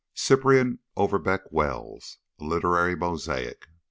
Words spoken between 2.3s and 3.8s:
A LITERARY MOSAIC.